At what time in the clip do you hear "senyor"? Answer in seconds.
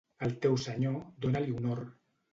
0.63-0.97